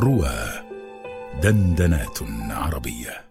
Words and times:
روى 0.00 0.28
دندنات 1.42 2.18
عربية. 2.50 3.24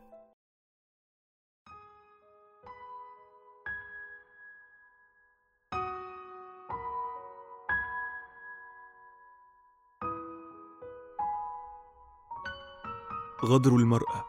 غدر 13.45 13.75
المرأة 13.75 14.25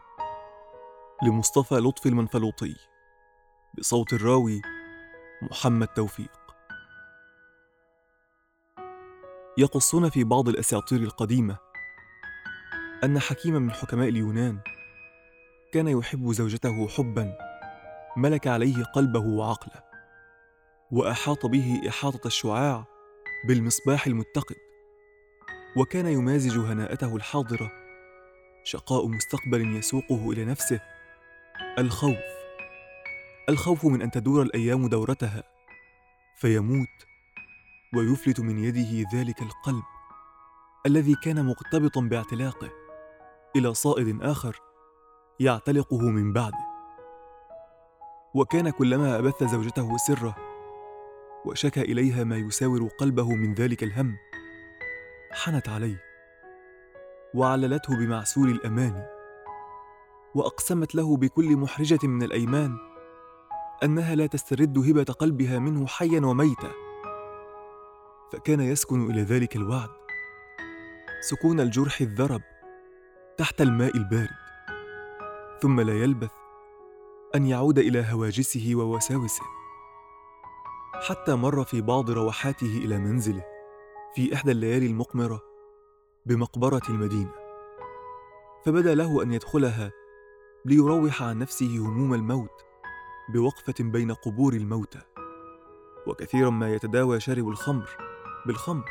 لمصطفى 1.23 1.75
لطفي 1.75 2.09
المنفلوطي 2.09 2.75
بصوت 3.77 4.13
الراوي 4.13 4.61
محمد 5.41 5.87
توفيق. 5.87 6.31
يقصون 9.57 10.09
في 10.09 10.23
بعض 10.23 10.49
الأساطير 10.49 10.99
القديمة 10.99 11.64
أن 13.05 13.19
حكيما 13.19 13.59
من 13.59 13.71
حكماء 13.71 14.09
اليونان 14.09 14.59
كان 15.73 15.87
يحب 15.87 16.31
زوجته 16.31 16.87
حبا 16.87 17.37
ملك 18.17 18.47
عليه 18.47 18.83
قلبه 18.83 19.19
وعقله 19.19 19.83
وأحاط 20.91 21.45
به 21.45 21.81
إحاطة 21.89 22.27
الشعاع 22.27 22.85
بالمصباح 23.47 24.07
المتقد 24.07 24.55
وكان 25.77 26.07
يمازج 26.07 26.57
هناءته 26.57 27.15
الحاضرة 27.15 27.71
شقاء 28.63 29.07
مستقبل 29.07 29.75
يسوقه 29.75 30.31
إلى 30.31 30.45
نفسه 30.45 30.79
الخوف 31.79 32.17
الخوف 33.49 33.85
من 33.85 34.01
أن 34.01 34.11
تدور 34.11 34.41
الأيام 34.41 34.87
دورتها 34.87 35.43
فيموت 36.37 37.05
ويفلت 37.95 38.39
من 38.39 38.63
يده 38.63 39.09
ذلك 39.13 39.41
القلب 39.41 39.83
الذي 40.85 41.15
كان 41.23 41.45
مقتبطا 41.45 42.01
باعتلاقه. 42.01 42.84
إلى 43.55 43.73
صائد 43.73 44.21
آخر 44.21 44.61
يعتلقه 45.39 46.09
من 46.09 46.33
بعده 46.33 46.65
وكان 48.33 48.69
كلما 48.69 49.19
أبث 49.19 49.43
زوجته 49.43 49.97
سره 49.97 50.35
وشكى 51.45 51.81
إليها 51.81 52.23
ما 52.23 52.37
يساور 52.37 52.87
قلبه 52.99 53.35
من 53.35 53.53
ذلك 53.53 53.83
الهم 53.83 54.17
حنت 55.31 55.69
عليه 55.69 56.03
وعللته 57.33 57.97
بمعسول 57.97 58.49
الأمان 58.49 59.05
وأقسمت 60.35 60.95
له 60.95 61.17
بكل 61.17 61.57
محرجة 61.57 61.99
من 62.03 62.23
الأيمان 62.23 62.77
أنها 63.83 64.15
لا 64.15 64.27
تسترد 64.27 64.77
هبة 64.77 65.03
قلبها 65.03 65.59
منه 65.59 65.87
حيا 65.87 66.25
وميتا. 66.25 66.71
فكان 68.33 68.59
يسكن 68.59 69.11
إلى 69.11 69.21
ذلك 69.21 69.55
الوعد. 69.55 69.89
سكون 71.21 71.59
الجرح 71.59 72.01
الذرب 72.01 72.41
تحت 73.37 73.61
الماء 73.61 73.97
البارد 73.97 74.35
ثم 75.61 75.81
لا 75.81 75.93
يلبث 75.93 76.31
أن 77.35 77.45
يعود 77.45 77.79
إلى 77.79 78.05
هواجسه 78.11 78.71
ووساوسه 78.75 79.43
حتى 81.07 81.35
مر 81.35 81.63
في 81.63 81.81
بعض 81.81 82.09
روحاته 82.09 82.77
إلى 82.77 82.97
منزله 82.97 83.43
في 84.15 84.33
إحدى 84.33 84.51
الليالي 84.51 84.85
المقمرة 84.85 85.41
بمقبرة 86.25 86.81
المدينة 86.89 87.31
فبدأ 88.65 88.95
له 88.95 89.23
أن 89.23 89.33
يدخلها 89.33 89.91
ليروح 90.65 91.23
عن 91.23 91.39
نفسه 91.39 91.77
هموم 91.77 92.13
الموت 92.13 92.65
بوقفة 93.29 93.75
بين 93.79 94.11
قبور 94.11 94.53
الموتى 94.53 95.01
وكثيرا 96.07 96.49
ما 96.49 96.73
يتداوى 96.73 97.19
شارب 97.19 97.49
الخمر 97.49 97.89
بالخمر 98.45 98.89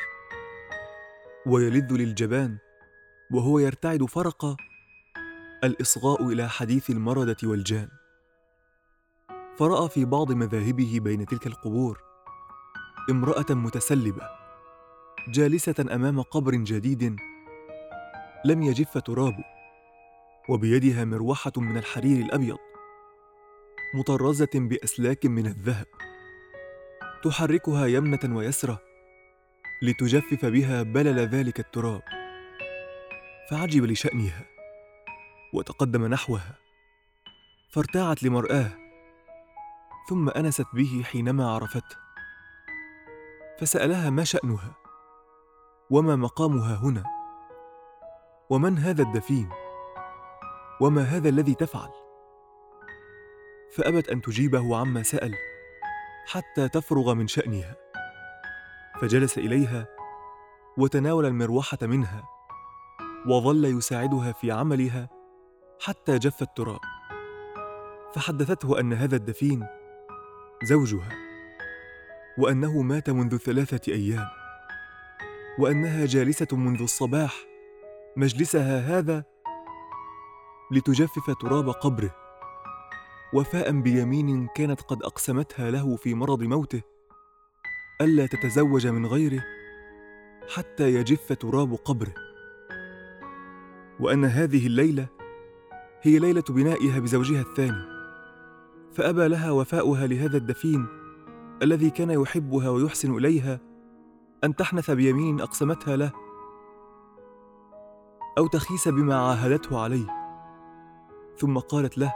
ويلذ 1.46 1.92
للجبان 1.92 2.58
وهو 3.34 3.58
يرتعد 3.58 4.04
فرق 4.04 4.56
الإصغاء 5.64 6.28
إلى 6.28 6.48
حديث 6.48 6.90
المردة 6.90 7.36
والجان. 7.44 7.88
فرأى 9.58 9.88
في 9.88 10.04
بعض 10.04 10.32
مذاهبه 10.32 11.00
بين 11.02 11.26
تلك 11.26 11.46
القبور 11.46 12.00
امرأة 13.10 13.46
متسلبة 13.50 14.28
جالسة 15.28 15.74
أمام 15.80 16.22
قبر 16.22 16.54
جديد 16.54 17.16
لم 18.44 18.62
يجف 18.62 18.98
ترابه 18.98 19.44
وبيدها 20.48 21.04
مروحة 21.04 21.52
من 21.56 21.76
الحرير 21.78 22.24
الأبيض 22.26 22.58
مطرزة 23.94 24.50
بأسلاك 24.54 25.26
من 25.26 25.46
الذهب. 25.46 25.86
تحركها 27.24 27.86
يمنة 27.86 28.36
ويسرى 28.36 28.78
لتجفف 29.82 30.44
بها 30.46 30.82
بلل 30.82 31.18
ذلك 31.18 31.60
التراب. 31.60 32.23
فعجب 33.50 33.84
لشأنها 33.84 34.44
وتقدم 35.54 36.06
نحوها 36.06 36.54
فارتاعت 37.70 38.22
لمرآة 38.22 38.70
ثم 40.08 40.28
أنست 40.28 40.66
به 40.74 41.02
حينما 41.04 41.50
عرفته. 41.50 41.96
فسألها 43.60 44.10
ما 44.10 44.24
شأنها 44.24 44.74
وما 45.90 46.16
مقامها 46.16 46.74
هنا 46.74 47.04
ومن 48.50 48.78
هذا 48.78 49.02
الدفين 49.02 49.50
وما 50.80 51.02
هذا 51.02 51.28
الذي 51.28 51.54
تفعل؟ 51.54 51.90
فأبت 53.76 54.08
أن 54.08 54.22
تجيبه 54.22 54.76
عما 54.76 55.02
سأل 55.02 55.34
حتى 56.26 56.68
تفرغ 56.68 57.14
من 57.14 57.26
شأنها. 57.26 57.76
فجلس 59.00 59.38
إليها 59.38 59.86
وتناول 60.78 61.26
المروحة 61.26 61.78
منها. 61.82 62.33
وظل 63.26 63.64
يساعدها 63.64 64.32
في 64.32 64.52
عملها 64.52 65.08
حتى 65.80 66.18
جف 66.18 66.42
التراب. 66.42 66.80
فحدثته 68.14 68.80
أن 68.80 68.92
هذا 68.92 69.16
الدفين 69.16 69.66
زوجها 70.64 71.08
وأنه 72.38 72.82
مات 72.82 73.10
منذ 73.10 73.36
ثلاثة 73.36 73.92
أيام 73.92 74.26
وأنها 75.58 76.06
جالسة 76.06 76.56
منذ 76.56 76.82
الصباح 76.82 77.34
مجلسها 78.16 78.98
هذا 78.98 79.24
لتجفف 80.72 81.30
تراب 81.40 81.70
قبره. 81.70 82.14
وفاء 83.34 83.80
بيمين 83.80 84.48
كانت 84.54 84.80
قد 84.80 85.02
أقسمتها 85.02 85.70
له 85.70 85.96
في 85.96 86.14
مرض 86.14 86.42
موته 86.42 86.82
ألا 88.00 88.26
تتزوج 88.26 88.86
من 88.86 89.06
غيره 89.06 89.44
حتى 90.54 90.94
يجف 90.94 91.32
تراب 91.32 91.74
قبره. 91.74 92.14
وأن 94.00 94.24
هذه 94.24 94.66
الليلة 94.66 95.06
هي 96.02 96.18
ليلة 96.18 96.44
بنائها 96.48 96.98
بزوجها 96.98 97.40
الثاني 97.40 97.94
فأبى 98.92 99.28
لها 99.28 99.50
وفاؤها 99.50 100.06
لهذا 100.06 100.36
الدفين 100.36 100.86
الذي 101.62 101.90
كان 101.90 102.10
يحبها 102.10 102.68
ويحسن 102.68 103.16
إليها 103.16 103.60
أن 104.44 104.56
تحنث 104.56 104.90
بيمين 104.90 105.40
أقسمتها 105.40 105.96
له 105.96 106.12
أو 108.38 108.46
تخيس 108.46 108.88
بما 108.88 109.16
عاهدته 109.16 109.80
عليه. 109.80 110.06
ثم 111.38 111.58
قالت 111.58 111.98
له 111.98 112.14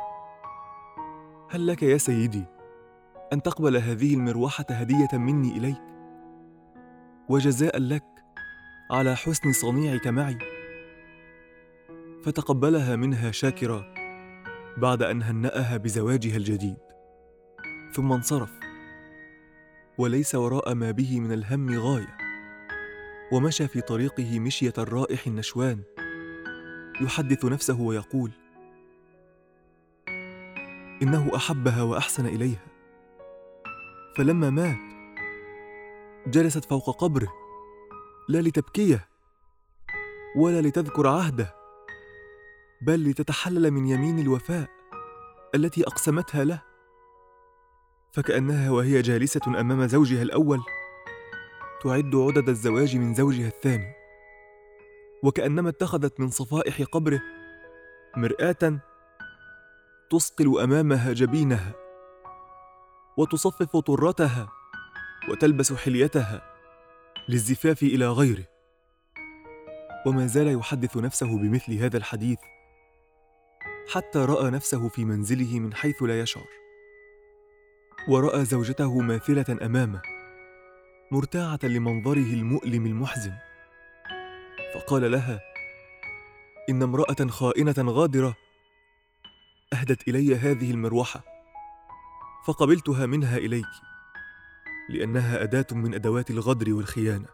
هل 1.51 1.67
لك 1.67 1.83
يا 1.83 1.99
سيدي 1.99 2.45
أن 3.33 3.43
تقبل 3.43 3.77
هذه 3.77 4.15
المروحة 4.15 4.65
هدية 4.71 5.19
مني 5.19 5.57
إليك؟ 5.57 5.83
وجزاء 7.29 7.79
لك 7.79 8.05
على 8.91 9.17
حسن 9.17 9.53
صنيعك 9.53 10.07
معي. 10.07 10.58
فتقبلها 12.25 12.97
منها 12.97 13.31
شاكرا 13.31 13.95
بعد 14.77 15.03
أن 15.03 15.23
هنأها 15.23 15.77
بزواجها 15.77 16.37
الجديد. 16.37 16.77
ثم 17.93 18.13
انصرف. 18.13 18.51
وليس 19.99 20.35
وراء 20.35 20.75
ما 20.75 20.91
به 20.91 21.21
من 21.21 21.33
الهم 21.33 21.79
غاية. 21.79 22.17
ومشى 23.33 23.69
في 23.69 23.81
طريقه 23.81 24.41
مشية 24.41 24.73
الرائح 24.79 25.27
النشوان. 25.27 25.83
يحدث 27.01 27.45
نفسه 27.45 27.81
ويقول 27.81 28.31
إنه 31.03 31.37
أحبها 31.37 31.83
وأحسن 31.83 32.27
إليها. 32.27 32.67
فلما 34.17 34.51
مات 34.51 34.79
جلست 36.27 36.65
فوق 36.65 37.01
قبره 37.01 37.29
لا 38.29 38.39
لتبكيه 38.39 39.09
ولا 40.37 40.61
لتذكر 40.61 41.07
عهده. 41.07 41.58
بل 42.81 43.11
لتتحلل 43.11 43.71
من 43.71 43.87
يمين 43.87 44.19
الوفاء 44.19 44.69
التي 45.55 45.83
أقسمتها 45.83 46.45
له 46.45 46.63
فكأنها 48.13 48.71
وهي 48.71 49.03
جالسة 49.03 49.41
أمام 49.61 49.87
زوجها 49.87 50.23
الأول 50.23 50.61
تعد 51.83 52.15
عدد 52.15 52.49
الزواج 52.49 52.97
من 52.97 53.15
زوجها 53.15 53.49
الثاني 53.49 53.93
وكأنما 55.23 55.69
اتخذت 55.69 56.21
من 56.21 56.31
صفائح 56.31 56.83
قبره 56.83 57.21
مرآة 58.17 58.81
تصقل 60.11 60.61
أمامها 60.61 61.13
جبينها 61.13 61.73
وتصفف 63.17 63.77
طرتها 63.77 64.49
وتلبس 65.31 65.73
حليتها 65.73 66.43
للزفاف 67.29 67.83
إلى 67.83 68.09
غيره 68.09 68.45
وما 70.07 70.27
زال 70.27 70.59
يحدث 70.59 70.97
نفسه 70.97 71.39
بمثل 71.39 71.75
هذا 71.75 71.97
الحديث 71.97 72.39
حتى 73.93 74.19
رأى 74.19 74.51
نفسه 74.51 74.89
في 74.89 75.05
منزله 75.05 75.61
من 75.61 75.75
حيث 75.75 76.03
لا 76.03 76.21
يشعر. 76.21 76.47
ورأى 78.09 78.45
زوجته 78.45 79.01
ماثلة 79.01 79.59
أمامه 79.63 80.03
مرتاعة 81.13 81.59
لمنظره 81.63 82.33
المؤلم 82.33 82.87
المحزن. 82.87 83.33
فقال 84.75 85.13
لها 85.13 85.41
إن 86.71 86.83
امرأة 86.83 87.27
خائنة 87.29 87.75
غادرة 87.79 88.35
أهدت 89.73 90.09
إلي 90.09 90.37
هذه 90.37 90.71
المروحة 90.71 91.25
فقبلتها 92.47 93.07
منها 93.07 93.37
إليك 93.37 93.67
لأنها 94.89 95.43
أداة 95.43 95.67
من 95.73 95.95
أدوات 95.95 96.31
الغدر 96.31 96.75
والخيانة 96.75 97.29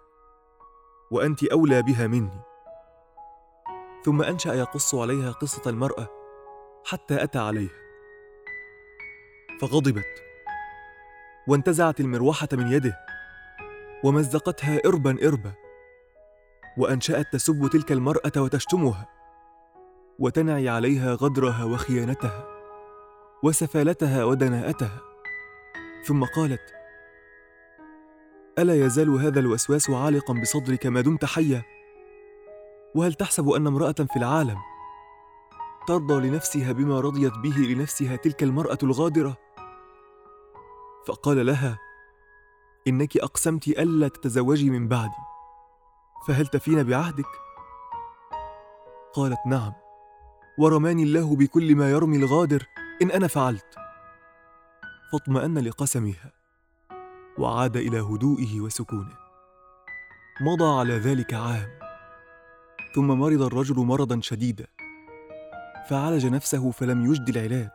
وأنت 1.11 1.45
أولى 1.45 1.83
بها 1.83 2.07
مني. 2.07 2.41
ثم 4.05 4.23
أنشأ 4.23 4.55
يقص 4.55 4.95
عليها 4.95 5.33
قصة 5.33 5.71
المرأة 5.71 6.24
حتى 6.85 7.25
أتى 7.25 7.39
عليها 7.39 7.85
فغضبت. 9.61 10.23
وانتزعت 11.49 12.01
المروحة 12.01 12.49
من 12.53 12.73
يده. 12.73 12.97
ومزقتها 14.05 14.81
اربا 14.87 15.29
اربا. 15.29 15.53
وأنشأت 16.79 17.33
تسب 17.33 17.69
تلك 17.73 17.93
المرأة 17.93 18.33
وتشتمها. 18.37 19.09
وتنعي 20.19 20.69
عليها 20.69 21.15
غدرها 21.15 21.65
وخيانتها. 21.65 22.47
وسفالتها 23.43 24.25
ودناءتها. 24.25 25.01
ثم 26.05 26.25
قالت 26.25 26.75
ألا 28.59 28.75
يزال 28.75 29.09
هذا 29.09 29.41
الوسواس 29.41 29.91
عالقا 29.91 30.35
بصدرك 30.35 30.87
ما 30.87 31.01
دمت 31.01 31.25
حيا؟ 31.25 31.63
وهل 32.95 33.15
تحسب 33.15 33.49
أن 33.49 33.67
امرأة 33.67 33.93
في 33.93 34.17
العالم 34.17 34.59
ترضى 35.89 36.29
لنفسها 36.29 36.73
بما 36.73 37.01
رضيت 37.01 37.33
به 37.33 37.57
لنفسها 37.57 38.17
تلك 38.17 38.43
المرأة 38.43 38.79
الغادرة. 38.83 39.37
فقال 41.07 41.47
لها 41.47 41.79
إنك 42.89 43.17
أقسمت 43.17 43.69
ألا 43.69 44.09
تتزوجي 44.09 44.71
من 44.71 44.89
بعدي 44.89 45.23
فهل 46.27 46.47
تفين 46.47 46.83
بعهدك؟ 46.83 47.27
قالت 49.15 49.39
نعم 49.47 49.73
ورماني 50.59 51.03
الله 51.03 51.37
بكل 51.37 51.77
ما 51.77 51.91
يرمي 51.91 52.17
الغادر 52.17 52.67
إن 53.03 53.11
أنا 53.11 53.27
فعلت. 53.27 53.75
فاطمأن 55.13 55.59
لقسمها 55.59 56.33
وعاد 57.39 57.77
إلى 57.77 58.01
هدوئه 58.01 58.61
وسكونه. 58.61 59.17
مضى 60.41 60.79
على 60.81 60.99
ذلك 60.99 61.35
عام 61.35 61.79
ثم 62.95 63.07
مرض 63.07 63.43
الرجل 63.43 63.77
مرضا 63.77 64.21
شديدا. 64.21 64.67
فعالج 65.91 66.27
نفسه 66.27 66.71
فلم 66.71 67.07
يجد 67.07 67.29
العلاج 67.29 67.71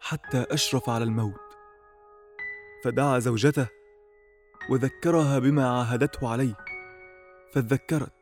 حتى 0.00 0.46
أشرف 0.50 0.90
على 0.90 1.04
الموت. 1.04 1.40
فدعا 2.84 3.18
زوجته 3.18 3.66
وذكرها 4.70 5.38
بما 5.38 5.70
عاهدته 5.70 6.32
عليه 6.32 6.56
فذكرت. 7.52 8.12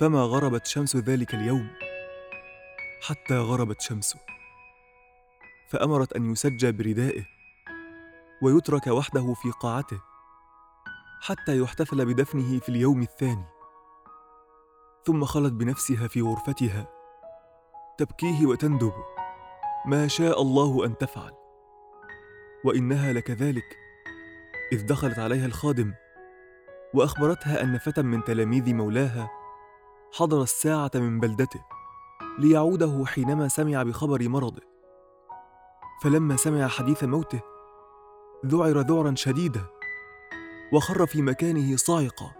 فما 0.00 0.20
غربت 0.22 0.66
شمس 0.66 0.96
ذلك 0.96 1.34
اليوم 1.34 1.70
حتى 3.02 3.38
غربت 3.38 3.80
شمسه 3.80 4.18
فأمرت 5.68 6.12
أن 6.12 6.32
يسجى 6.32 6.72
بردائه 6.72 7.24
ويترك 8.42 8.86
وحده 8.86 9.34
في 9.34 9.50
قاعته 9.50 10.00
حتى 11.20 11.58
يحتفل 11.58 12.06
بدفنه 12.06 12.58
في 12.58 12.68
اليوم 12.68 13.02
الثاني. 13.02 13.44
ثم 15.06 15.24
خلت 15.24 15.52
بنفسها 15.52 16.08
في 16.08 16.22
غرفتها. 16.22 16.93
تبكيه 17.98 18.46
وتندب. 18.46 18.92
ما 19.86 20.08
شاء 20.08 20.42
الله 20.42 20.86
أن 20.86 20.98
تفعل. 20.98 21.32
وإنها 22.64 23.12
لكذلك 23.12 23.78
إذ 24.72 24.86
دخلت 24.86 25.18
عليها 25.18 25.46
الخادم 25.46 25.94
وأخبرتها 26.94 27.62
أن 27.62 27.78
فتى 27.78 28.02
من 28.02 28.24
تلاميذ 28.24 28.74
مولاها 28.74 29.30
حضر 30.12 30.42
الساعة 30.42 30.90
من 30.94 31.20
بلدته 31.20 31.64
ليعوده 32.38 33.04
حينما 33.06 33.48
سمع 33.48 33.82
بخبر 33.82 34.28
مرضه. 34.28 34.62
فلما 36.02 36.36
سمع 36.36 36.68
حديث 36.68 37.04
موته 37.04 37.40
ذعر 38.46 38.80
ذعرا 38.80 39.14
شديدا 39.14 39.64
وخر 40.72 41.06
في 41.06 41.22
مكانه 41.22 41.76
صاعقا. 41.76 42.32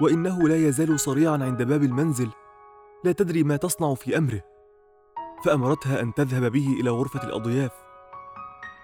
وإنه 0.00 0.48
لا 0.48 0.56
يزال 0.56 1.00
صريعا 1.00 1.32
عند 1.32 1.62
باب 1.62 1.82
المنزل 1.82 2.30
لا 3.04 3.12
تدري 3.12 3.42
ما 3.42 3.56
تصنع 3.56 3.94
في 3.94 4.18
أمره. 4.18 4.42
فأمرتها 5.44 6.00
أن 6.00 6.14
تذهب 6.14 6.52
به 6.52 6.76
إلى 6.80 6.90
غرفة 6.90 7.22
الأضياف 7.22 7.72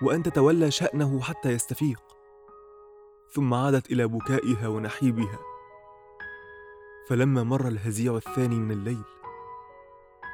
وأن 0.02 0.22
تتولى 0.22 0.70
شأنه 0.70 1.20
حتى 1.20 1.50
يستفيق. 1.50 2.02
ثم 3.34 3.54
عادت 3.54 3.90
إلى 3.92 4.06
بكائها 4.06 4.68
ونحيبها. 4.68 5.38
فلما 7.10 7.42
مر 7.42 7.68
الهزيع 7.68 8.16
الثاني 8.16 8.54
من 8.54 8.70
الليل 8.70 9.02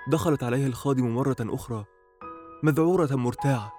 دخلت 0.09 0.43
عليها 0.43 0.67
الخادم 0.67 1.15
مرة 1.15 1.37
أخرى 1.41 1.85
مذعورة 2.63 3.15
مرتاعة 3.15 3.73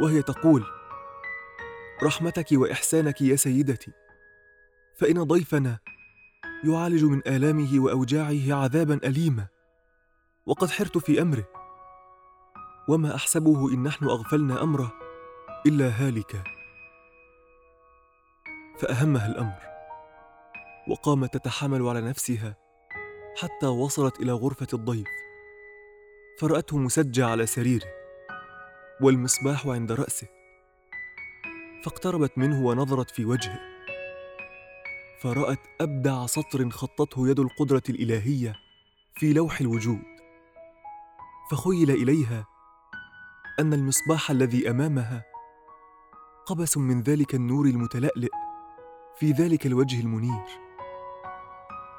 وهي 0.00 0.22
تقول 0.22 0.64
رحمتك 2.02 2.46
وإحسانك 2.52 3.22
يا 3.22 3.36
سيدتي 3.36 3.92
فإن 4.96 5.22
ضيفنا 5.22 5.78
يعالج 6.64 7.04
من 7.04 7.22
آلامه 7.26 7.80
وأوجاعه 7.80 8.62
عذابا 8.62 8.94
اليما. 8.94 9.46
وقد 10.46 10.70
حرت 10.70 10.98
في 10.98 11.22
أمره. 11.22 11.44
وما 12.88 13.14
احسبه 13.14 13.72
إن 13.72 13.82
نحن 13.82 14.04
أغفلنا 14.04 14.62
أمره 14.62 14.92
إلا 15.66 15.88
هالكا. 15.88 16.44
فأهمها 18.78 19.26
الأمر. 19.26 19.58
وقامت 20.88 21.34
تتحامل 21.34 21.88
على 21.88 22.00
نفسها 22.00 22.56
حتى 23.36 23.66
وصلت 23.66 24.20
إلى 24.20 24.32
غرفة 24.32 24.68
الضيف. 24.72 25.08
فرأته 26.40 26.78
مسجى 26.78 27.22
على 27.22 27.46
سريره. 27.46 27.86
والمصباح 29.00 29.66
عند 29.66 29.92
رأسه. 29.92 30.26
فاقتربت 31.84 32.38
منه 32.38 32.66
ونظرت 32.66 33.10
في 33.10 33.24
وجهه. 33.24 33.67
فرأت 35.22 35.60
أبدع 35.80 36.26
سطر 36.26 36.70
خطته 36.70 37.28
يد 37.28 37.40
القدرة 37.40 37.82
الإلهية 37.88 38.54
في 39.14 39.32
لوح 39.32 39.60
الوجود. 39.60 40.02
فخيل 41.50 41.90
إليها 41.90 42.46
أن 43.60 43.72
المصباح 43.72 44.30
الذي 44.30 44.70
أمامها 44.70 45.24
قبس 46.46 46.76
من 46.76 47.02
ذلك 47.02 47.34
النور 47.34 47.66
المتلألئ 47.66 48.30
في 49.18 49.32
ذلك 49.32 49.66
الوجه 49.66 50.00
المنير. 50.00 50.44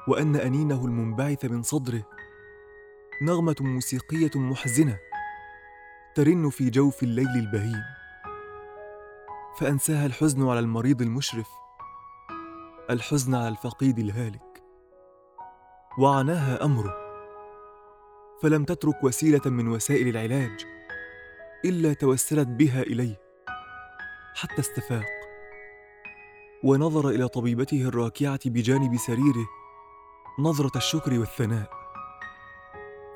وأن 0.08 0.36
أنينه 0.36 0.84
المنبعث 0.84 1.44
من 1.44 1.62
صدره 1.62 2.02
نغمة 3.22 3.56
موسيقية 3.60 4.30
محزنة 4.34 4.98
ترن 6.14 6.50
في 6.50 6.70
جوف 6.70 7.02
الليل 7.02 7.28
البهيم. 7.36 7.82
فأنساها 9.58 10.06
الحزن 10.06 10.48
على 10.48 10.58
المريض 10.60 11.02
المشرف 11.02 11.48
الحزن 12.90 13.34
على 13.34 13.48
الفقيد 13.48 13.98
الهالك. 13.98 14.62
وعناها 15.98 16.64
أمره. 16.64 16.94
فلم 18.42 18.64
تترك 18.64 19.04
وسيلة 19.04 19.40
من 19.46 19.68
وسائل 19.68 20.08
العلاج 20.08 20.66
إلا 21.64 21.92
توسلت 21.92 22.48
بها 22.48 22.82
إليه 22.82 23.20
حتى 24.34 24.60
استفاق. 24.60 25.06
ونظر 26.64 27.08
إلى 27.08 27.28
طبيبته 27.28 27.82
الراكعة 27.82 28.40
بجانب 28.46 28.96
سريره 28.96 29.46
نظرة 30.38 30.76
الشكر 30.76 31.18
والثناء. 31.18 31.70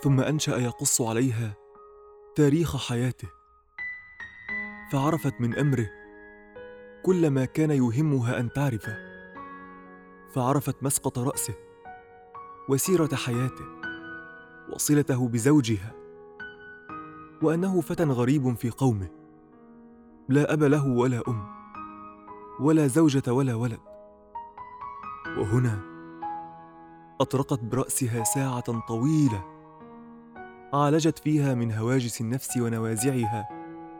ثم 0.02 0.20
أنشأ 0.20 0.56
يقص 0.56 1.00
عليها 1.00 1.54
تاريخ 2.34 2.88
حياته. 2.88 3.28
فعرفت 4.92 5.40
من 5.40 5.58
أمره 5.58 5.90
كل 7.02 7.30
ما 7.30 7.44
كان 7.44 7.70
يهمها 7.70 8.40
أن 8.40 8.52
تعرفه. 8.52 9.13
فعرفت 10.34 10.82
مسقط 10.82 11.18
رأسه 11.18 11.54
وسيرة 12.68 13.14
حياته 13.14 13.64
وصلته 14.72 15.28
بزوجها 15.28 15.92
وأنه 17.42 17.80
فتى 17.80 18.04
غريب 18.04 18.56
في 18.56 18.70
قومه 18.70 19.08
لا 20.28 20.52
أب 20.52 20.62
له 20.62 20.86
ولا 20.86 21.22
أم 21.28 21.46
ولا 22.60 22.86
زوجة 22.86 23.32
ولا 23.32 23.54
ولد. 23.54 23.80
وهنا 25.38 25.80
أطرقت 27.20 27.60
برأسها 27.60 28.24
ساعة 28.24 28.80
طويلة 28.88 29.44
عالجت 30.72 31.18
فيها 31.18 31.54
من 31.54 31.72
هواجس 31.72 32.20
النفس 32.20 32.56
ونوازعها 32.56 33.48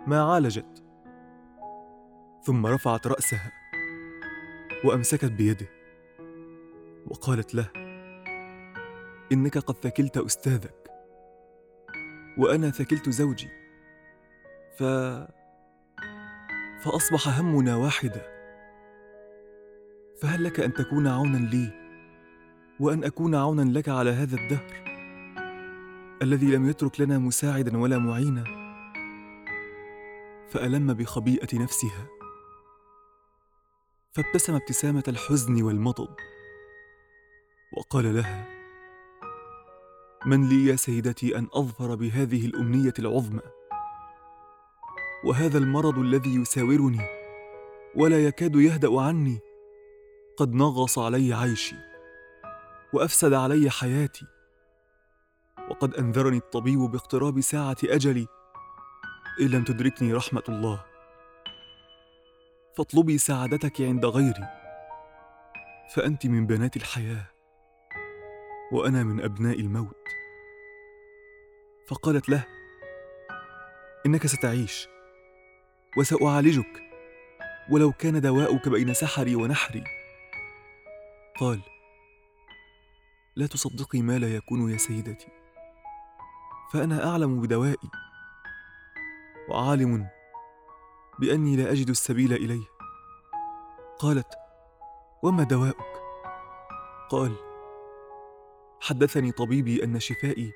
ما 0.07 0.23
عالجت. 0.23 0.83
ثم 2.43 2.67
رفعت 2.67 3.07
رأسها 3.07 3.53
وأمسكت 4.85 5.33
بيده. 5.33 5.74
وقالت 7.07 7.55
له 7.55 7.71
إنك 9.33 9.59
قد 9.59 9.75
ثكلت 9.75 10.17
أستاذك 10.17 10.91
وأنا 12.39 12.71
ثكلت 12.71 13.09
زوجي 13.09 13.49
ف 14.79 14.83
فأصبح 16.85 17.39
همنا 17.39 17.77
واحدا. 17.77 18.35
فهل 20.21 20.45
لك 20.45 20.61
أن 20.61 20.73
تكون 20.75 21.07
عونا 21.07 21.37
لي 21.37 21.71
وأن 22.81 23.05
أكون 23.05 23.35
عونا 23.35 23.79
لك 23.79 23.89
على 23.89 24.11
هذا 24.11 24.37
الدهر 24.37 24.85
الذي 26.23 26.47
لم 26.57 26.69
يترك 26.69 27.01
لنا 27.01 27.19
مساعدا 27.19 27.79
ولا 27.79 27.99
معينا؟ 27.99 28.45
فألم 30.51 30.95
بخبيئة 30.95 31.59
نفسها 31.59 32.07
فابتسم 34.13 34.55
ابتسامة 34.55 35.05
الحزن 35.09 35.63
والمضض 35.63 36.17
وقال 37.77 38.15
لها 38.15 38.47
من 40.27 40.49
لي 40.49 40.67
يا 40.67 40.77
سيدتي 40.77 41.39
أن 41.39 41.49
أظفر 41.53 41.95
بهذه 41.95 42.47
الأمنية 42.47 42.95
العظمى. 42.99 43.41
وهذا 45.25 45.59
المرض 45.59 45.99
الذي 45.99 46.35
يساورني 46.35 47.07
ولا 47.95 48.25
يكاد 48.27 48.57
يهدأ 48.57 49.01
عني. 49.01 49.39
قد 50.37 50.55
نغص 50.55 50.99
علي 50.99 51.35
عيشي 51.35 51.77
وأفسد 52.93 53.33
علي 53.33 53.71
حياتي. 53.71 54.27
وقد 55.71 55.95
أنذرني 55.95 56.37
الطبيب 56.37 56.79
باقتراب 56.79 57.41
ساعة 57.41 57.77
أجلي. 57.85 58.27
إن 59.41 59.47
لم 59.47 59.65
تدركني 59.65 60.13
رحمة 60.13 60.43
الله. 60.49 60.85
فاطلبي 62.77 63.19
سعادتك 63.19 63.81
عند 63.81 64.07
غيري. 64.07 64.49
فأنت 65.95 66.27
من 66.27 66.47
بنات 66.47 66.77
الحياة. 66.77 67.34
وأنا 68.75 69.03
من 69.03 69.21
أبناء 69.21 69.61
الموت. 69.61 70.05
فقالت 71.87 72.29
له 72.29 72.45
إنك 74.07 74.27
ستعيش 74.27 74.89
وسأعالجك 75.97 76.83
ولو 77.71 77.93
كان 77.93 78.21
دواؤك 78.21 78.69
بين 78.69 78.95
سحري 78.95 79.37
ونحري. 79.37 79.85
قال 81.41 81.61
لا 83.37 83.47
تصدقي 83.47 84.03
ما 84.03 84.19
لا 84.19 84.35
يكون 84.37 84.71
يا 84.71 84.77
سيدتي. 84.77 85.29
فأنا 86.73 87.11
أعلم 87.11 87.41
بدوائي 87.41 87.91
وعالم 89.49 90.09
بأني 91.19 91.57
لا 91.57 91.73
أجد 91.73 91.89
السبيل 91.89 92.33
إليه. 92.33 92.65
قالت 93.99 94.35
وما 95.23 95.43
دواؤك؟ 95.43 96.03
قال 97.11 97.54
حدثني 98.85 99.33
طبيبي 99.33 99.85
أن 99.85 100.01
شفائي 100.01 100.53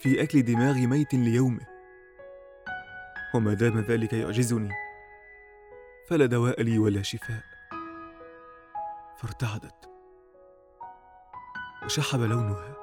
في 0.00 0.22
أكل 0.22 0.42
دماغ 0.42 0.74
ميت 0.74 1.14
ليومه. 1.14 1.66
وما 3.34 3.54
دام 3.54 3.80
ذلك 3.80 4.12
يعجزني 4.12 4.74
فلا 6.08 6.26
دواء 6.26 6.62
لي 6.62 6.78
ولا 6.78 7.02
شفاء. 7.02 7.42
فارتعدت 9.18 9.90
وشحب 11.84 12.20
لونها 12.20 12.76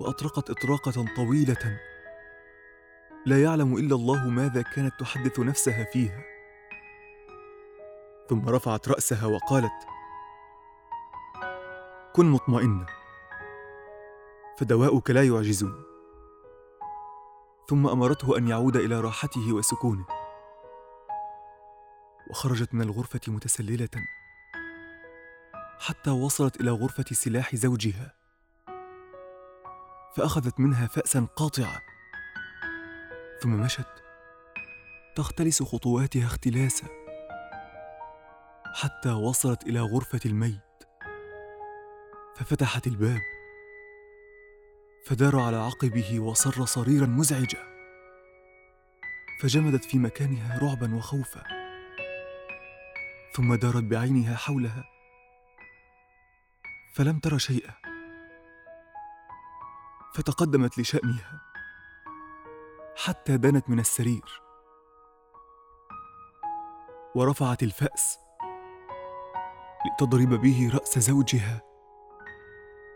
وأطرقت 0.00 0.50
إطراقة 0.50 1.04
طويلة. 1.16 1.80
لا 3.26 3.42
يعلم 3.42 3.76
إلا 3.76 3.94
الله 3.94 4.28
ماذا 4.28 4.62
كانت 4.62 5.00
تحدث 5.00 5.40
نفسها 5.40 5.84
فيها. 5.84 6.22
ثم 8.28 8.48
رفعت 8.48 8.88
رأسها 8.88 9.26
وقالت 9.26 9.91
كن 12.12 12.30
مطمئنه 12.30 12.86
فدواؤك 14.58 15.10
لا 15.10 15.26
يعجزني 15.26 15.92
ثم 17.68 17.86
أمرته 17.86 18.38
أن 18.38 18.48
يعود 18.48 18.76
إلى 18.76 19.00
راحته 19.00 19.52
وسكونه. 19.52 20.06
وخرجت 22.30 22.74
من 22.74 22.82
الغرفة 22.82 23.20
متسللة. 23.28 23.88
حتى 25.78 26.10
وصلت 26.10 26.60
إلى 26.60 26.70
غرفة 26.70 27.04
سلاح 27.12 27.56
زوجها. 27.56 28.14
فأخذت 30.16 30.60
منها 30.60 30.86
فاسا 30.86 31.26
قاطعه 31.36 31.80
ثم 33.40 33.50
مشت. 33.50 34.02
تختلس 35.16 35.62
خطواتها 35.62 36.26
اختلاسا. 36.26 36.86
حتى 38.74 39.12
وصلت 39.12 39.62
إلى 39.62 39.80
غرفة 39.80 40.20
الميت. 40.26 40.71
ففتحت 42.36 42.86
الباب. 42.86 43.20
فدار 45.06 45.40
على 45.40 45.56
عقبه 45.56 46.20
وصر 46.20 46.64
صريرا 46.64 47.06
مزعجا. 47.06 47.72
فجمدت 49.40 49.84
في 49.84 49.98
مكانها 49.98 50.58
رعبا 50.58 50.94
وخوفا. 50.94 51.42
ثم 53.36 53.54
دارت 53.54 53.84
بعينها 53.84 54.36
حولها. 54.36 54.84
فلم 56.94 57.18
تر 57.18 57.38
شيئا. 57.38 57.74
فتقدمت 60.14 60.78
لشأنها. 60.78 61.40
حتى 62.96 63.36
دنت 63.36 63.70
من 63.70 63.80
السرير. 63.80 64.42
ورفعت 67.14 67.62
الفأس. 67.62 68.18
لتضرب 69.86 70.28
به 70.28 70.70
رأس 70.74 70.98
زوجها. 70.98 71.71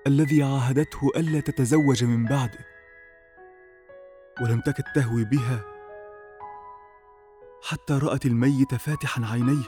الذي 0.06 0.42
عاهدته 0.42 1.10
ألا 1.16 1.40
تتزوج 1.40 2.04
من 2.04 2.25
بعده. 2.25 2.66
ولم 4.40 4.60
تكد 4.60 4.84
تهوي 4.94 5.25
بها. 5.25 5.64
حتى 7.62 7.94
رأت 7.94 8.26
الميت 8.26 8.75
فاتحا 8.75 9.22
عينيه. 9.25 9.64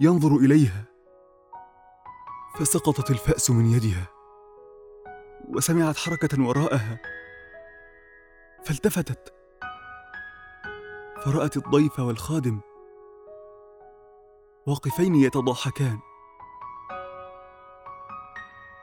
ينظر 0.00 0.36
إليها. 0.36 0.84
فسقطت 2.58 3.10
الفأس 3.10 3.50
من 3.50 3.66
يدها. 3.66 4.06
وسمعت 5.48 5.96
حركة 5.96 6.42
وراءها. 6.42 6.98
فالتفتت. 8.64 9.34
فرأت 11.24 11.56
الضيف 11.56 11.98
والخادم. 12.00 12.60
واقفين 14.66 15.14
يتضاحكان 15.14 15.98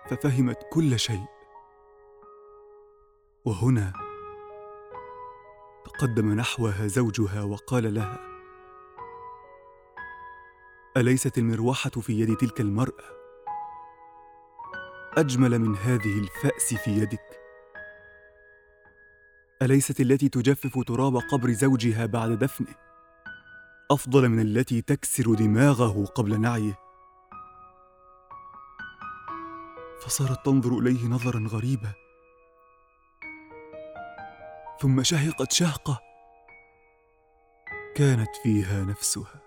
ففهمت 0.09 0.57
كل 0.71 0.99
شيء. 0.99 1.25
وهنا 3.45 3.93
تقدم 5.85 6.33
نحوها 6.33 6.87
زوجها 6.87 7.43
وقال 7.43 7.93
لها 7.93 8.19
أليست 10.97 11.37
المروحة 11.37 11.89
في 11.89 12.19
يد 12.19 12.37
تلك 12.37 12.61
المرأة؟ 12.61 13.15
أجمل 15.17 15.59
من 15.59 15.75
هذه 15.75 16.19
الفأس 16.19 16.73
في 16.73 16.91
يدك. 16.91 17.39
أليست 19.61 20.01
التي 20.01 20.29
تجفف 20.29 20.83
تراب 20.87 21.17
قبر 21.17 21.51
زوجها 21.51 22.05
بعد 22.05 22.31
دفنه؟ 22.31 22.75
أفضل 23.91 24.29
من 24.29 24.39
التي 24.39 24.81
تكسر 24.81 25.33
دماغه 25.33 26.05
قبل 26.05 26.41
نعيه. 26.41 26.84
فصارت 30.05 30.45
تنظر 30.45 30.79
إليه 30.79 31.07
نظرا 31.07 31.47
غريبا. 31.47 31.93
ثم 34.81 35.03
شهقت 35.03 35.51
شهقة. 35.51 36.01
كانت 37.95 38.35
فيها 38.43 38.83
نفسها. 38.83 39.44